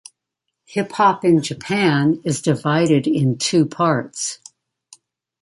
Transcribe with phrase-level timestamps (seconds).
[0.65, 4.39] Hip hop in Japan is divided in two parts.